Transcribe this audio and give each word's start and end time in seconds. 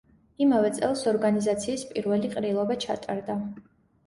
იმავე 0.45 0.71
წელს 0.77 1.03
ორგანიზაციის 1.11 1.83
პირველი 1.91 2.33
ყრილობა 2.37 2.79
ჩატარდა. 2.87 3.39